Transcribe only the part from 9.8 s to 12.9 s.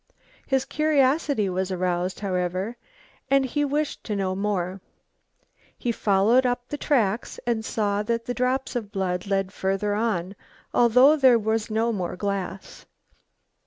on, although there was no more glass.